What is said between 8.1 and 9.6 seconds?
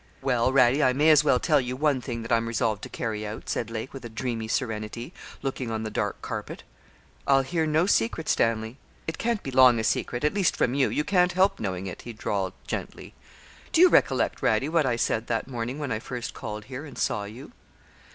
Stanley.' 'It can't be